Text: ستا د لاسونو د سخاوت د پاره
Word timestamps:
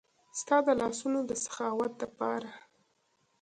ستا 0.39 0.57
د 0.67 0.69
لاسونو 0.81 1.19
د 1.29 1.31
سخاوت 1.43 1.91
د 2.01 2.03
پاره 2.17 2.51